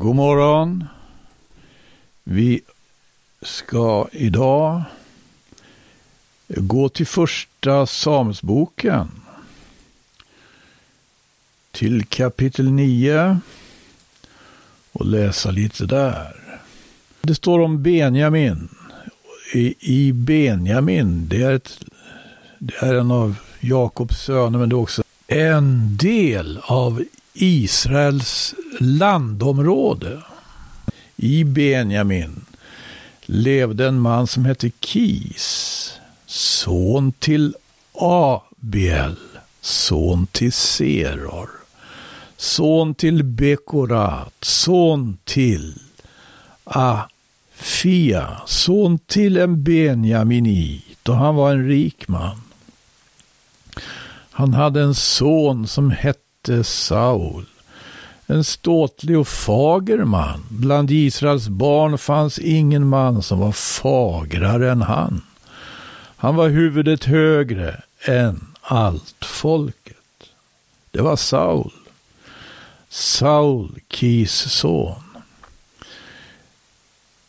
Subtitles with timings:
[0.00, 0.84] God morgon.
[2.24, 2.60] Vi
[3.42, 4.82] ska idag
[6.48, 9.08] gå till första Samuelsboken.
[11.70, 13.40] Till kapitel 9
[14.92, 16.60] och läsa lite där.
[17.20, 18.68] Det står om Benjamin.
[19.80, 21.84] I, Benjamin, det är, ett,
[22.58, 30.22] det är en av Jakobs söner, men det är också en del av Israels landområde.
[31.16, 32.44] I Benjamin
[33.20, 37.54] levde en man som hette Kis, son till
[37.92, 39.16] Abiel,
[39.60, 41.50] son till Seror,
[42.36, 45.74] son till Bekorat, son till
[46.64, 52.42] Afia, son till en Benjaminit och han var en rik man.
[54.30, 56.29] Han hade en son som hette
[56.62, 57.44] Saul.
[58.26, 60.44] En ståtlig och fager man.
[60.48, 65.22] Bland Israels barn fanns ingen man som var fagrare än han.
[66.16, 69.96] Han var huvudet högre än allt folket.
[70.90, 71.72] Det var Saul.
[72.88, 75.02] Saul, Kis son.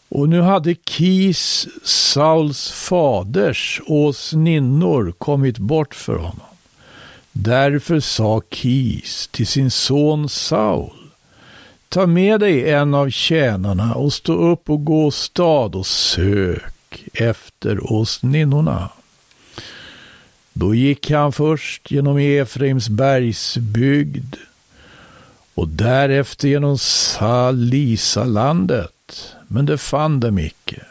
[0.10, 6.51] Och nu hade Kis, Sauls faders åsninnor kommit bort för honom.
[7.32, 10.92] Därför sa Kis till sin son Saul.
[11.90, 17.94] Ta med dig en av tjänarna och stå upp och gå stad och sök efter
[17.94, 18.90] oss ninnorna.
[20.54, 24.36] Då gick han först genom Efraims bergsbygd
[25.54, 30.82] och därefter genom Salisalandet, men det fann dem icke.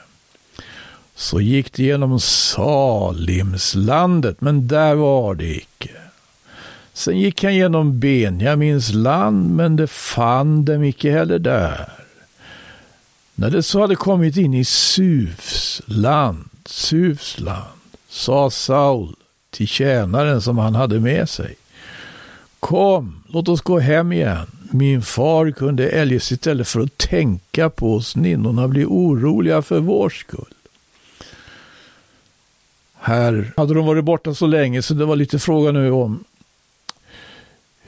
[1.14, 5.99] Så gick det genom Salimslandet, men där var det icke.
[6.92, 11.88] Sen gick han genom Benjamins land, men det fann dem icke heller där.
[13.34, 19.14] När det så hade kommit in i Sufs land, Sufs land, sa Saul
[19.50, 21.56] till tjänaren som han hade med sig.
[22.60, 24.46] Kom, låt oss gå hem igen.
[24.70, 30.10] Min far kunde eljest istället för att tänka på oss ninnorna bli oroliga för vår
[30.10, 30.54] skull.
[32.94, 36.24] Här hade de varit borta så länge så det var lite fråga nu om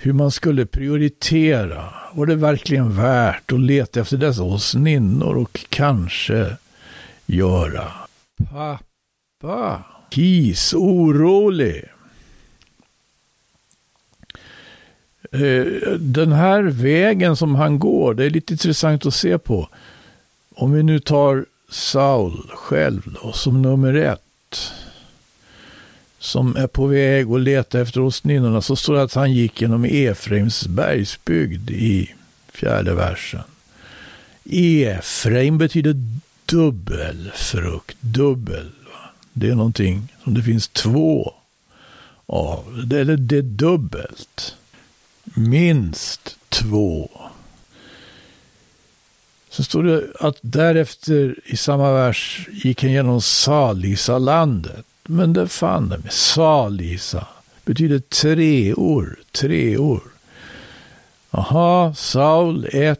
[0.04, 1.94] hur man skulle prioritera.
[2.12, 6.56] Var det verkligen värt att leta efter dessa åsninnor och kanske
[7.26, 7.92] göra
[8.50, 11.84] pappa Kis orolig?
[15.32, 15.64] Eh,
[15.98, 19.68] den här vägen som han går, det är lite intressant att se på.
[20.54, 24.72] Om vi nu tar Saul själv då, som nummer ett
[26.22, 29.84] som är på väg att leta efter åsninnorna så står det att han gick genom
[29.84, 32.14] Efraims bergsbygd i
[32.52, 33.40] fjärde versen.
[34.50, 35.96] Efraim betyder
[36.46, 38.70] dubbelfrukt, dubbel.
[39.32, 41.34] Det är någonting som det finns två
[42.26, 44.56] av, eller det är dubbelt.
[45.24, 47.10] Minst två.
[49.50, 54.86] Så står det att därefter i samma vers gick han genom Salisalandet.
[55.04, 56.10] Men det fann de.
[56.10, 57.26] Salisa
[57.64, 60.02] betyder treor, treor.
[61.30, 62.98] Aha, Saul 1,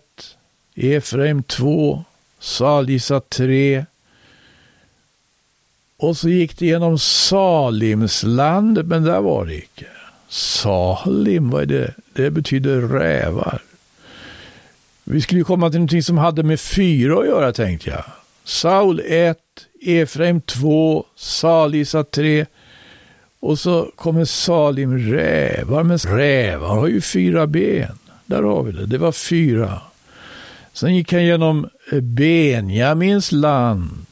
[0.74, 2.04] Efraim 2,
[2.38, 3.86] Salisa 3.
[5.96, 9.86] Och så gick det genom Salimslandet, men där var det icke.
[10.28, 11.94] Salim, vad är det?
[12.12, 13.62] Det betyder rävar.
[15.04, 18.04] Vi skulle ju komma till någonting som hade med fyra att göra, tänkte jag.
[18.44, 19.38] Saul 1,
[19.82, 22.46] Efraim 2, Salisa 3.
[23.40, 27.98] Och så kommer Salim rävar, men rävar har ju fyra ben.
[28.26, 29.80] Där har vi det, det var fyra.
[30.72, 34.06] Sen gick han genom eh, Benjamins land.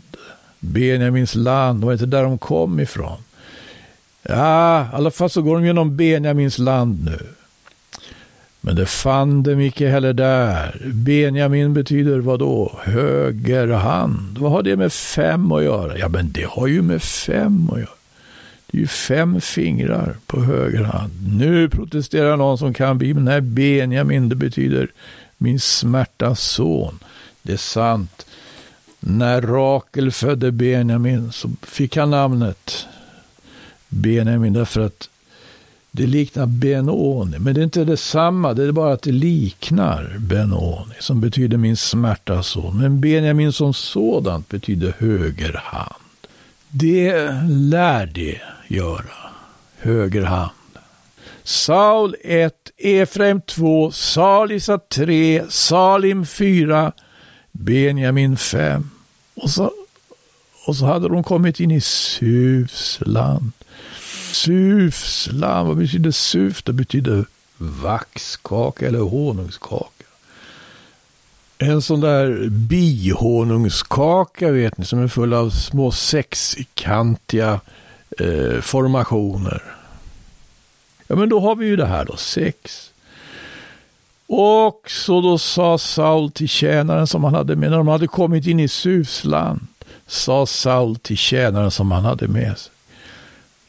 [0.58, 3.18] Benjamins land, var inte där de kom ifrån.
[4.22, 7.26] Ja, i alla fall så går de genom Benjamins land nu.
[8.60, 10.82] Men det fann dem icke heller där.
[10.92, 12.78] Benjamin betyder vad då?
[12.84, 14.38] Höger hand.
[14.38, 15.98] Vad har det med fem att göra?
[15.98, 17.90] Ja, men det har ju med fem att göra.
[18.66, 21.38] Det är ju fem fingrar på höger hand.
[21.38, 23.24] Nu protesterar någon som kan Bibeln.
[23.24, 24.88] Nej, Benjamin, det betyder
[25.38, 26.98] min smärta son.
[27.42, 28.26] Det är sant.
[29.00, 32.86] När Rakel födde Benjamin så fick han namnet
[33.88, 35.08] Benjamin därför att
[35.90, 38.54] det liknar Benoni, men det är inte detsamma.
[38.54, 42.78] Det är bara att det liknar Benoni, som betyder min smärta son.
[42.78, 45.94] Men Benjamin som sådant betyder höger hand.
[46.68, 49.30] Det lär det göra,
[49.78, 50.50] höger hand.
[51.42, 56.92] Saul 1, Efraim 2, Salisa 3, Salim 4,
[57.52, 58.90] Benjamin 5.
[59.34, 59.70] Och så,
[60.66, 63.52] och så hade de kommit in i Sufs land.
[64.32, 66.62] Sufslam, vad betyder Suf?
[66.62, 67.24] Det betyder
[67.56, 70.04] vaxkaka eller honungskaka.
[71.58, 77.60] En sån där bihonungskaka vet ni som är full av små sexkantiga
[78.18, 79.62] eh, formationer.
[81.06, 82.90] Ja men då har vi ju det här då, sex.
[84.26, 88.46] Och så då sa Saul till tjänaren som han hade med, när de hade kommit
[88.46, 89.66] in i Sufsland,
[90.06, 92.72] sa Saul till tjänaren som han hade med sig.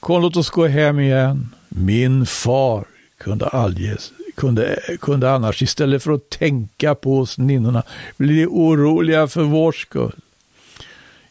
[0.01, 1.49] Kom låt oss gå hem igen.
[1.69, 2.85] Min far
[3.17, 7.83] kunde, allges, kunde, kunde annars istället för att tänka på oss ninnorna
[8.17, 10.15] bli oroliga för vår skull.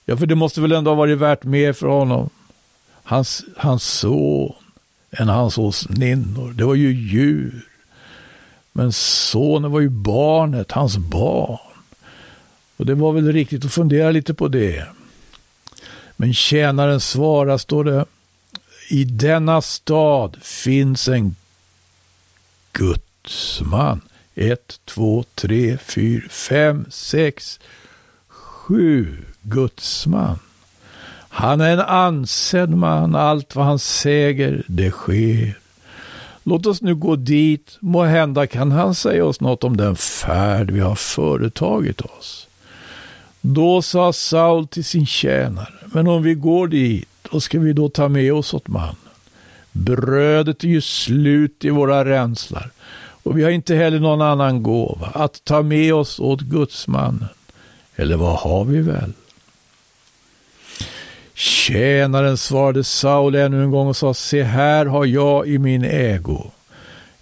[0.04, 2.30] Ja, för det måste väl ändå ha varit värt mer för honom.
[3.02, 4.52] Hans, hans son
[5.10, 6.52] än hans åsninnor.
[6.52, 7.68] Det var ju djur.
[8.72, 11.58] Men sonen var ju barnet, hans barn.
[12.76, 14.86] Och det var väl riktigt att fundera lite på det.
[16.16, 18.04] Men tjänaren svarar, står det,
[18.90, 21.36] i denna stad finns en
[22.72, 24.00] gudsman.
[24.34, 27.60] Ett, två, tre, fyra, fem, sex,
[28.28, 30.38] sju gudsman.
[31.28, 35.58] Han är en ansedd man, allt vad han säger, det sker.
[36.42, 40.70] Låt oss nu gå dit, må hända kan han säga oss något om den färd
[40.70, 42.46] vi har företagit oss.
[43.40, 47.88] Då sa Saul till sin tjänare, men om vi går dit, då ska vi då
[47.88, 48.96] ta med oss åt mannen.
[49.72, 52.70] Brödet är ju slut i våra ränslar
[53.22, 57.28] och vi har inte heller någon annan gåva att ta med oss åt gudsmannen.
[57.96, 59.12] Eller vad har vi väl?
[61.34, 66.50] Tjänaren svarade Saul ännu en gång och sa, se här har jag i min ägo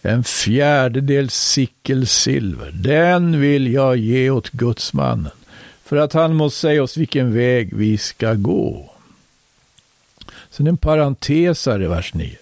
[0.03, 2.71] en fjärdedel sickel silver.
[2.71, 5.33] Den vill jag ge åt gudsmannen
[5.85, 8.91] för att han må säga oss vilken väg vi ska gå.
[10.59, 12.37] Sen en parentes här i vers 9.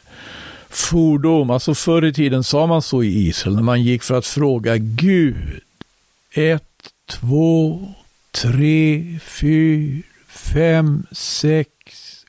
[0.69, 4.27] Fordom, alltså förr i tiden sa man så i Israel när man gick för att
[4.27, 5.61] fråga Gud.
[6.35, 6.63] Ett,
[7.11, 7.81] två,
[8.31, 11.73] tre, fyra, fem, sex,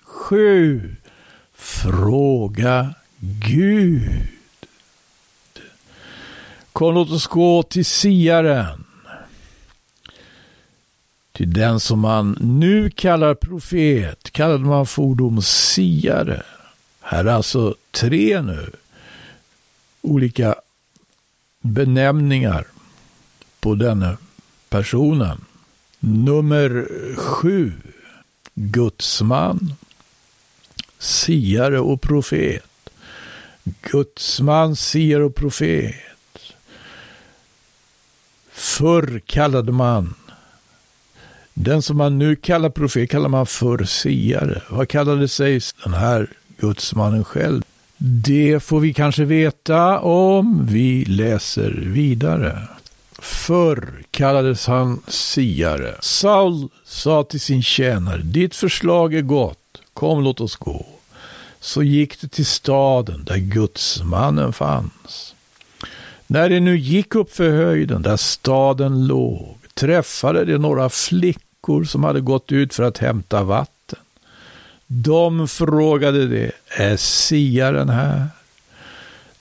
[0.04, 0.96] sju.
[1.56, 2.94] Fråga
[3.46, 4.12] Gud.
[6.74, 8.87] Kom, låt oss gå till siaren.
[11.38, 16.44] Till den som man nu kallar profet kallade man fordom siare.
[17.02, 18.72] Här är alltså tre nu
[20.02, 20.56] olika
[21.62, 22.68] benämningar
[23.60, 24.18] på denna
[24.70, 25.46] personen.
[26.00, 27.74] Nummer sju,
[28.54, 29.74] gudsman,
[31.00, 32.90] siare och profet.
[33.82, 35.96] Gudsman, siare och profet.
[38.52, 40.14] Förr kallade man
[41.60, 44.62] den som man nu kallar profet kallar man för siare.
[44.70, 46.28] Vad kallade sig den här
[46.60, 47.62] gudsmannen själv?
[47.98, 52.62] Det får vi kanske veta om vi läser vidare.
[53.20, 55.96] Förr kallades han siare.
[56.00, 60.86] Saul sa till sin tjänare, ditt förslag är gott, kom låt oss gå.
[61.60, 65.36] Så gick det till staden där gudsmannen fanns.
[66.28, 71.84] När de nu gick upp för höjden där staden låg träffade de några flickor flickor
[71.84, 74.00] som hade gått ut för att hämta vatten.
[74.88, 78.28] De frågade det, är siaren här?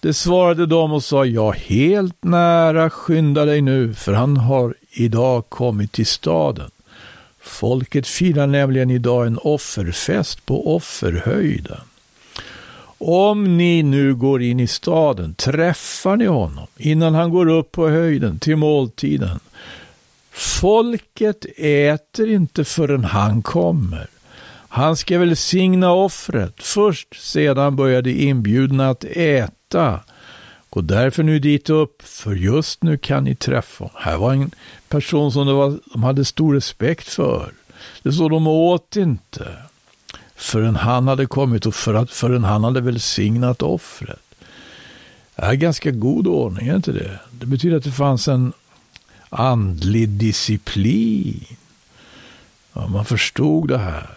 [0.01, 5.49] Det svarade de och sa, ja, helt nära, skynda dig nu, för han har idag
[5.49, 6.71] kommit till staden.
[7.41, 11.81] Folket firar nämligen idag en offerfest på offerhöjden.
[12.99, 17.89] Om ni nu går in i staden träffar ni honom innan han går upp på
[17.89, 19.41] höjden till måltiden.
[20.37, 24.07] Folket äter inte förrän han kommer.
[24.69, 26.55] Han ska välsigna offret.
[26.59, 30.01] Först sedan börjar de inbjudna att äta.
[30.71, 33.97] Gå därför nu dit upp, för just nu kan ni träffa honom.
[34.01, 34.51] Här var en
[34.89, 37.53] person som var, de hade stor respekt för.
[38.03, 39.53] Det så de åt inte
[40.35, 44.21] förrän han hade kommit och för att, förrän han hade välsignat offret.
[45.37, 47.19] Det är ganska god ordning, är inte det?
[47.31, 48.53] Det betyder att det fanns en
[49.29, 51.57] andlig disciplin.
[52.73, 54.11] Ja, man förstod det här.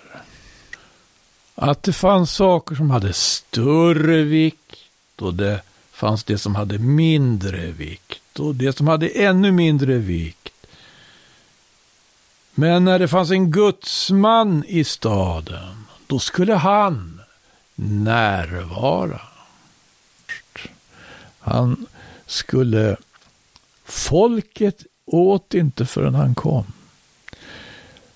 [1.56, 5.62] Att det fanns saker som hade större vikt och det
[5.92, 10.68] fanns det som hade mindre vikt och det som hade ännu mindre vikt.
[12.54, 17.22] Men när det fanns en gudsman i staden, då skulle han
[17.76, 19.22] närvara.
[21.40, 21.86] Han
[22.26, 22.98] skulle...
[23.86, 26.64] Folket åt inte förrän han kom.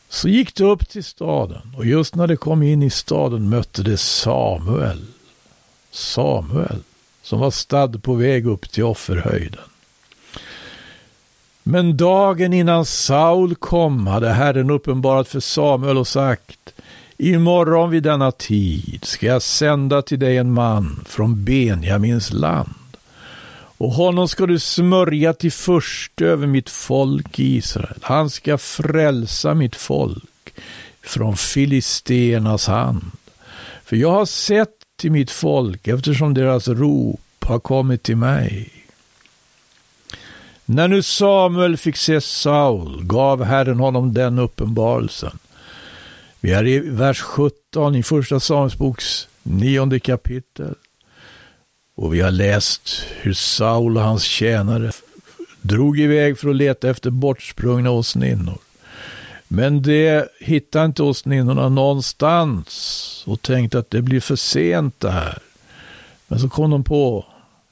[0.09, 3.83] Så gick de upp till staden och just när de kom in i staden mötte
[3.83, 5.05] de Samuel.
[5.91, 6.83] Samuel
[7.21, 9.61] som var stadd på väg upp till offerhöjden.
[11.63, 16.73] Men dagen innan Saul kom hade Herren uppenbarat för Samuel och sagt
[17.17, 22.82] Imorgon vid denna tid ska jag sända till dig en man från Benjamins land
[23.83, 27.99] och honom ska du smörja till först över mitt folk Israel.
[28.01, 30.53] Han ska frälsa mitt folk
[31.01, 33.03] från filisternas hand.
[33.85, 38.69] För jag har sett till mitt folk eftersom deras rop har kommit till mig.
[40.65, 45.39] När nu Samuel fick se Saul gav Herren honom den uppenbarelsen.
[46.39, 50.75] Vi är i vers 17 i första Samuelsboks nionde kapitel.
[51.95, 54.91] Och vi har läst hur Saul och hans tjänare
[55.61, 58.57] drog iväg för att leta efter bortsprungna åsninnor.
[59.47, 65.37] Men det hittade inte åsninnorna någonstans och tänkte att det blir för sent det här.
[66.27, 67.25] Men så kom de på,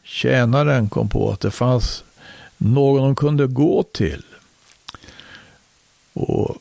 [0.03, 2.03] tjänaren kom på att det fanns
[2.57, 4.23] någon de kunde gå till.
[6.13, 6.57] Och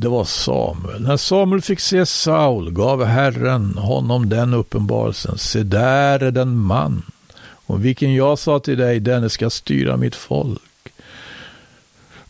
[0.00, 1.02] det var Samuel.
[1.02, 5.38] När Samuel fick se Saul gav Herren honom den uppenbarelsen.
[5.38, 7.02] Se där är den man
[7.66, 10.92] om vilken jag sa till dig, denne ska styra mitt folk.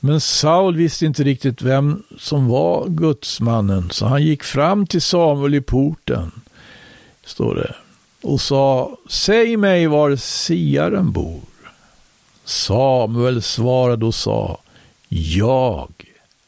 [0.00, 5.54] Men Saul visste inte riktigt vem som var gudsmannen, så han gick fram till Samuel
[5.54, 6.30] i porten,
[7.24, 7.74] står det,
[8.22, 11.40] och sa, säg mig var siaren bor.
[12.44, 14.60] Samuel svarade och sa,
[15.08, 15.97] jag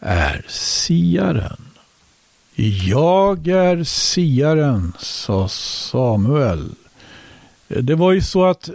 [0.00, 1.62] är siaren.
[2.86, 6.74] Jag är siaren, sa Samuel.
[7.68, 8.68] Det var ju så att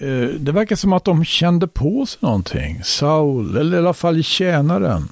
[0.00, 2.84] eh, det verkar som att de kände på sig någonting.
[2.84, 5.08] Saul, eller i alla fall tjänaren.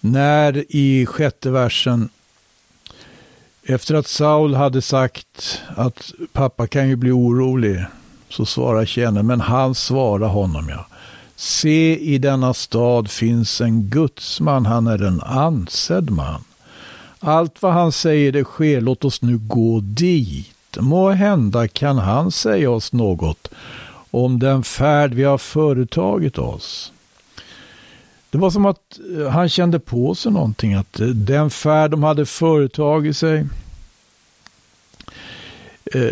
[0.00, 2.08] När i sjätte versen
[3.62, 7.84] efter att Saul hade sagt att pappa kan ju bli orolig
[8.28, 10.86] så svarar tjänaren, men han svarar honom ja.
[11.40, 16.44] Se i denna stad finns en gudsman, han är en ansedd man.
[17.20, 20.76] Allt vad han säger det sker, låt oss nu gå dit.
[20.78, 23.48] Må hända kan han säga oss något
[24.10, 26.92] om den färd vi har företagit oss.
[28.30, 32.02] Det var som att eh, han kände på sig någonting, att eh, den färd de
[32.02, 33.46] hade företagit sig
[35.94, 36.10] eh,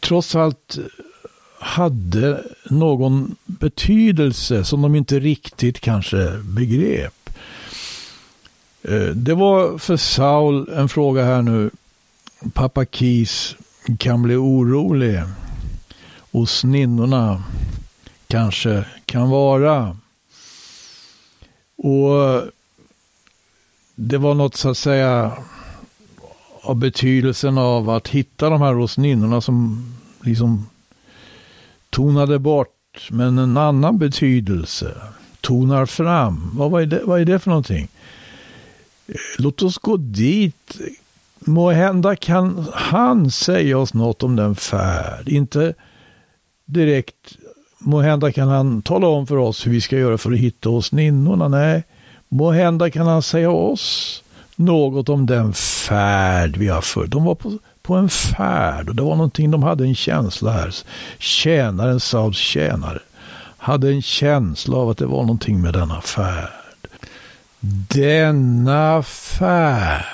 [0.00, 0.78] trots allt
[1.60, 7.30] hade någon betydelse som de inte riktigt kanske begrep.
[8.82, 11.70] Eh, det var för Saul en fråga här nu.
[12.52, 13.56] Pappa Kis
[13.98, 15.22] kan bli orolig.
[16.30, 17.42] Och sninnorna
[18.26, 19.96] kanske kan vara.
[21.76, 22.42] Och
[23.94, 25.32] det var något så att säga
[26.62, 29.86] av betydelsen av att hitta de här rosninnorna som
[30.20, 30.66] liksom
[31.90, 34.94] tonade bort, men en annan betydelse
[35.40, 36.50] tonar fram.
[36.54, 37.88] Vad är det, vad är det för någonting?
[39.06, 40.78] Eh, låt oss gå dit.
[41.38, 45.28] Må hända kan han säga oss något om den färd.
[45.28, 45.74] Inte
[46.64, 47.36] direkt,
[47.78, 50.70] må hända kan han tala om för oss hur vi ska göra för att hitta
[50.70, 51.48] oss ninnorna.
[51.48, 51.84] Nej,
[52.28, 54.22] må hända kan han säga oss
[54.56, 57.10] något om den färd vi har fört.
[57.10, 60.74] De var på på en färd och det var någonting, de hade en känsla här.
[61.18, 62.98] Tjänaren, Sauls tjänare,
[63.58, 66.50] hade en känsla av att det var någonting med denna färd.
[67.94, 70.04] Denna färd.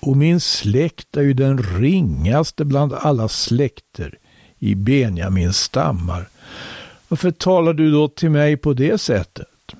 [0.00, 4.18] Och min släkt är ju den ringaste bland alla släkter
[4.58, 6.28] i Benjamins stammar.
[7.08, 9.74] Varför talar du då till mig på det sättet?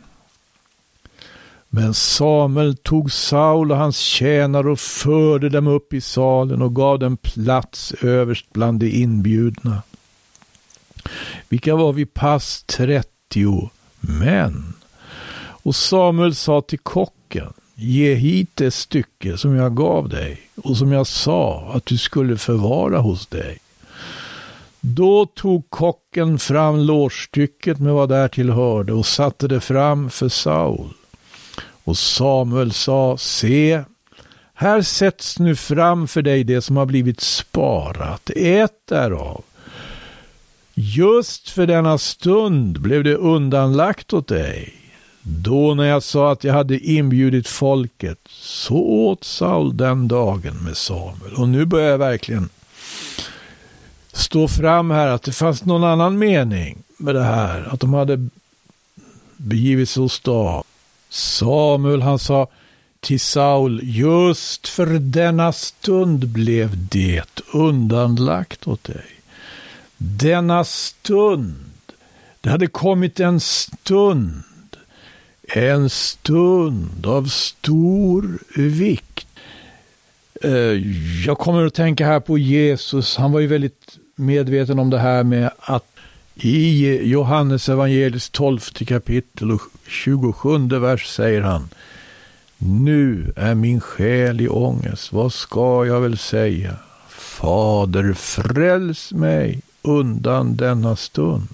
[1.68, 6.98] Men Samuel tog Saul och hans tjänare och förde dem upp i salen och gav
[6.98, 9.82] dem plats överst bland de inbjudna.
[11.48, 13.19] Vilka var vid pass 30
[14.00, 14.72] män.
[15.62, 20.92] Och Samuel sa till kocken, ge hit det stycke som jag gav dig och som
[20.92, 23.58] jag sa att du skulle förvara hos dig.
[24.80, 30.88] Då tog kocken fram lårstycket med vad därtill hörde och satte det fram för Saul.
[31.84, 33.82] Och Samuel sa, se,
[34.54, 39.44] här sätts nu fram för dig det som har blivit sparat, ät därav.
[40.82, 44.74] Just för denna stund blev det undanlagt åt dig.
[45.22, 50.76] Då när jag sa att jag hade inbjudit folket, så åt Saul den dagen med
[50.76, 51.34] Samuel.
[51.36, 52.48] Och nu börjar jag verkligen
[54.12, 57.68] stå fram här att det fanns någon annan mening med det här.
[57.72, 58.28] Att de hade
[59.36, 60.64] begivit sig hos dag.
[61.08, 62.48] Samuel han sa
[63.00, 69.19] till Saul, just för denna stund blev det undanlagt åt dig.
[70.02, 71.54] Denna stund,
[72.40, 74.42] det hade kommit en stund,
[75.42, 79.26] en stund av stor vikt.
[80.42, 80.50] Eh,
[81.26, 85.24] jag kommer att tänka här på Jesus, han var ju väldigt medveten om det här
[85.24, 85.86] med att
[86.34, 91.68] i Johannes evangeliets 12 kapitel och 27 vers säger han
[92.58, 96.76] Nu är min själ i ångest, vad ska jag väl säga?
[97.08, 101.48] Fader, fräls mig undan denna stund.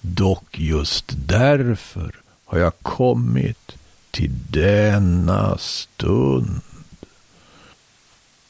[0.00, 3.76] Dock just därför har jag kommit
[4.10, 6.60] till denna stund.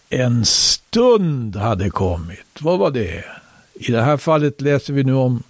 [0.08, 2.46] En stund hade kommit.
[2.60, 3.24] Vad var det?
[3.74, 5.42] I det här fallet läser vi nu om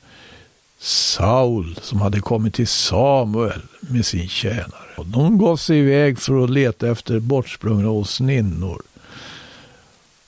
[0.79, 4.95] Saul som hade kommit till Samuel med sin tjänare.
[4.97, 8.83] Och de gav sig iväg för att leta efter bortsprungna åsninnor.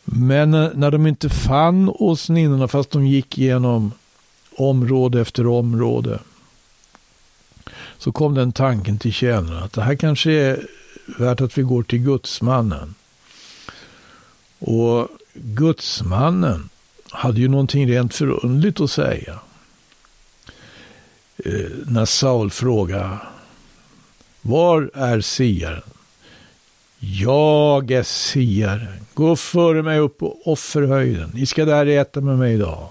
[0.05, 3.93] Men eh, när de inte fann åsninnorna fast de gick igenom
[4.57, 6.19] område efter område
[7.99, 10.67] så kom den tanken till tjänarna att det här kanske är
[11.19, 12.95] värt att vi går till gudsmannen.
[14.59, 16.69] Och gudsmannen
[17.11, 19.39] hade ju någonting rent förundligt att säga.
[21.37, 23.19] Eh, när Saul frågade
[24.41, 25.83] Var är siaren?
[27.15, 29.07] Jag är siaren.
[29.15, 31.31] Gå före mig upp på offerhöjden.
[31.35, 32.89] Ni ska där äta med mig idag.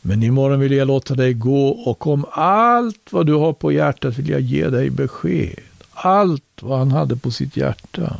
[0.00, 4.18] Men imorgon vill jag låta dig gå och om allt vad du har på hjärtat
[4.18, 5.60] vill jag ge dig besked.
[5.92, 8.16] Allt vad han hade på sitt hjärta.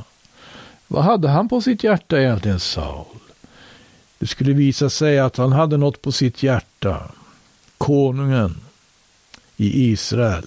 [0.87, 3.05] Vad hade han på sitt hjärta egentligen, Saul?
[4.19, 7.03] Det skulle visa sig att han hade något på sitt hjärta.
[7.79, 8.57] Konungen
[9.57, 10.47] i Israel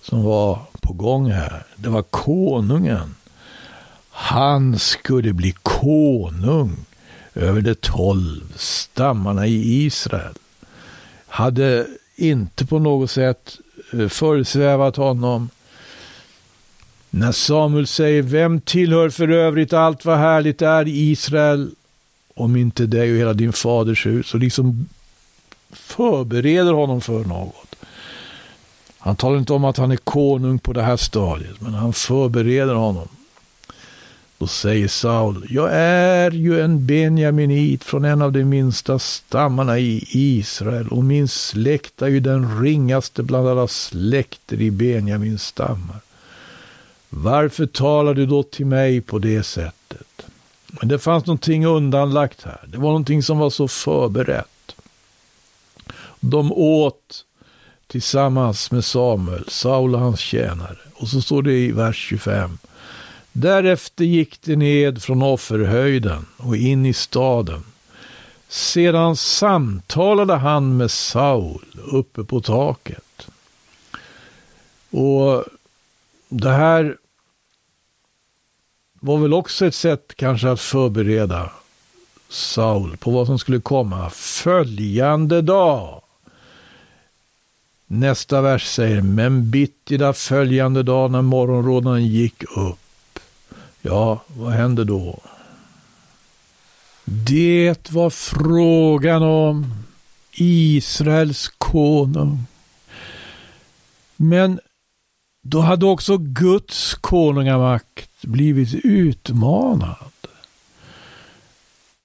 [0.00, 1.66] som var på gång här.
[1.76, 3.14] Det var konungen
[4.16, 6.76] han skulle bli konung
[7.34, 10.34] över de tolv stammarna i Israel.
[11.26, 13.58] Hade inte på något sätt
[13.92, 15.48] eh, föresvävat honom.
[17.10, 21.70] När Samuel säger, vem tillhör för övrigt allt vad härligt är i Israel,
[22.34, 24.88] om inte dig och hela din faders hus, och liksom
[25.72, 27.74] förbereder honom för något.
[28.98, 32.74] Han talar inte om att han är konung på det här stadiet, men han förbereder
[32.74, 33.08] honom.
[34.38, 40.04] Då säger Saul, jag är ju en benjaminit från en av de minsta stammarna i
[40.10, 46.00] Israel och min släkt är ju den ringaste bland alla släkter i Benjamins stammar.
[47.08, 50.26] Varför talar du då till mig på det sättet?
[50.66, 52.60] Men det fanns någonting undanlagt här.
[52.66, 54.76] Det var någonting som var så förberett.
[56.20, 57.24] De åt
[57.86, 60.78] tillsammans med Samuel, Saul och hans tjänare.
[60.94, 62.58] Och så står det i vers 25.
[63.36, 67.62] Därefter gick de ned från offerhöjden och in i staden.
[68.48, 73.28] Sedan samtalade han med Saul uppe på taket.
[74.90, 75.44] Och
[76.28, 76.96] det här
[79.00, 81.50] var väl också ett sätt kanske att förbereda
[82.28, 86.02] Saul på vad som skulle komma följande dag.
[87.86, 92.83] Nästa vers säger, men bittida följande dag när morgonrådnaden gick upp.
[93.86, 95.18] Ja, vad hände då?
[97.04, 99.74] Det var frågan om
[100.32, 102.46] Israels konung.
[104.16, 104.60] Men
[105.42, 109.96] då hade också Guds konungamakt blivit utmanad.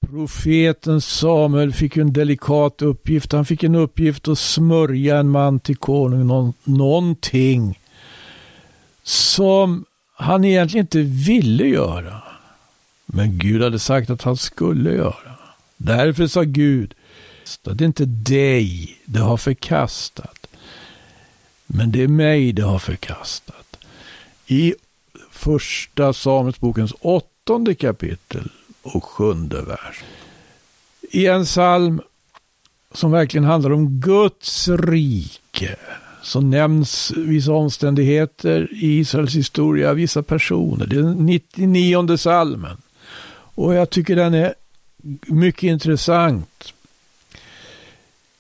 [0.08, 3.32] Profeten Samuel fick en delikat uppgift.
[3.32, 6.54] Han fick en uppgift att smörja en man till konung.
[6.64, 7.80] Någonting
[9.04, 9.86] som
[10.20, 12.22] han egentligen inte ville göra.
[13.06, 15.36] Men Gud hade sagt att han skulle göra.
[15.78, 16.94] Därför sa Gud,
[17.64, 20.48] det är inte dig det har förkastat.
[21.68, 23.78] Men det är mig det har förkastat.
[24.48, 24.74] I
[25.32, 28.52] första Samuelsbokens åttonde kapitel
[28.82, 30.04] och sjunde vers.
[31.02, 32.02] I en psalm
[32.94, 35.76] som verkligen handlar om Guds rike
[36.30, 40.86] så nämns vissa omständigheter i Israels historia, vissa personer.
[40.86, 42.78] Det är den 99 salmen.
[43.32, 44.54] Och jag tycker den är
[45.28, 46.74] mycket intressant.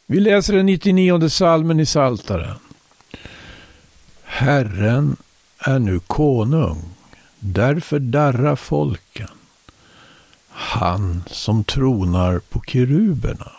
[0.06, 2.56] Vi läser den 99 salmen i Saltaren.
[4.24, 5.18] Herren
[5.60, 6.84] är nu konung,
[7.40, 9.30] därför darrar folken.
[10.50, 13.52] Han som tronar på keruberna,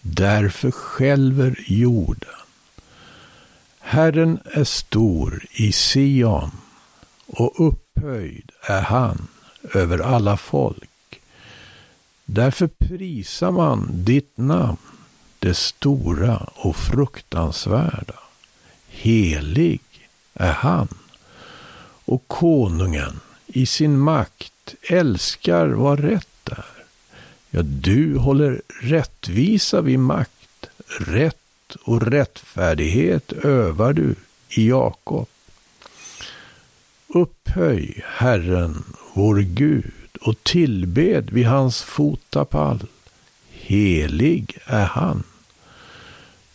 [0.00, 2.35] därför skälver jorden.
[3.88, 6.50] Herren är stor i Sion
[7.26, 9.28] och upphöjd är han
[9.74, 11.20] över alla folk.
[12.24, 14.76] Därför prisar man ditt namn,
[15.38, 18.18] det stora och fruktansvärda.
[18.88, 19.80] Helig
[20.34, 20.88] är han.
[22.04, 26.84] Och konungen i sin makt älskar vad rätt är.
[27.50, 30.66] Ja, du håller rättvisa vid makt.
[30.98, 31.45] Rätt
[31.82, 34.14] och rättfärdighet övar du
[34.48, 35.26] i Jakob.
[37.08, 42.86] Upphöj Herren, vår Gud, och tillbed vid hans fotapall.
[43.50, 45.22] Helig är han.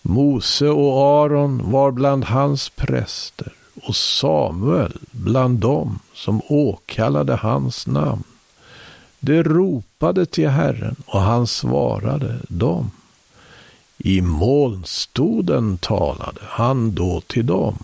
[0.02, 8.24] Mose och Aron var bland hans präster och Samuel bland dem som åkallade hans namn.
[9.20, 12.92] De ropade till Herren och han svarade dem.
[14.04, 17.78] I molnstoden talade han då till dem.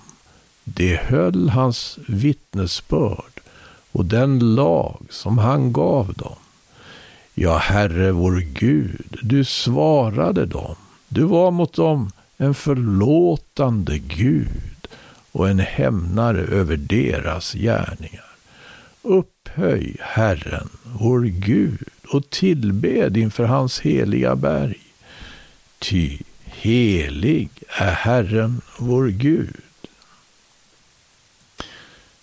[0.64, 3.42] De höll hans vittnesbörd
[3.92, 6.36] och den lag som han gav dem.
[7.34, 10.76] Ja, Herre vår Gud, du svarade dem.
[11.08, 14.88] Du var mot dem en förlåtande Gud
[15.32, 18.36] och en hämnare över deras gärningar.
[19.02, 24.87] Upphöj Herren, vår Gud, och tillbed inför hans heliga berg.
[25.80, 29.56] Ty helig är Herren, vår Gud.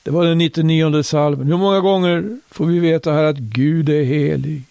[0.02, 1.46] Det var den 99 salmen.
[1.46, 4.62] Hur många gånger får vi veta här att Gud är helig?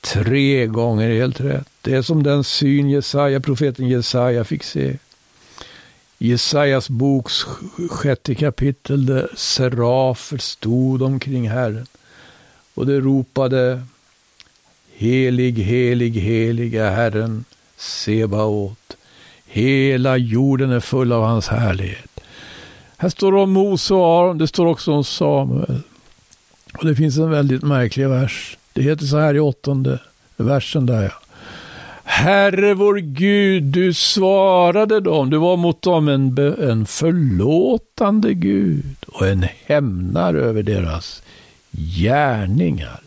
[0.00, 1.68] Tre gånger helt rätt.
[1.82, 4.98] Det är som den syn Jesaja, profeten Jesaja fick se.
[6.18, 7.44] I Jesajas boks
[7.90, 11.86] sjätte kapitel där serafer stod omkring Herren
[12.74, 13.82] och det ropade
[14.98, 17.44] Helig, helig, helig är Herren
[17.76, 18.96] Sebaot.
[19.46, 22.20] Hela jorden är full av hans härlighet.
[22.96, 25.80] Här står det om Mose och Aron, det står också om Samuel.
[26.78, 28.58] Och det finns en väldigt märklig vers.
[28.72, 29.98] Det heter så här i åttonde
[30.36, 31.10] versen där ja.
[32.04, 35.30] Herre vår Gud, du svarade dem.
[35.30, 36.38] Du var mot dem en,
[36.70, 41.22] en förlåtande Gud och en hämnare över deras
[41.70, 43.00] gärningar.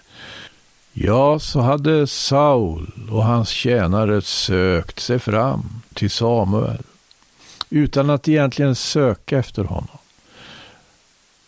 [0.93, 6.83] Ja, så hade Saul och hans tjänare sökt sig fram till Samuel
[7.69, 9.97] utan att egentligen söka efter honom.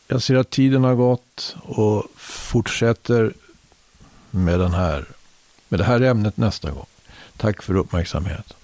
[0.08, 3.34] Jag ser att tiden har gått och fortsätter
[4.32, 5.06] med, den här,
[5.70, 6.86] med det här ämnet nästa gång.
[7.38, 8.58] Tack för uppmärksamheten.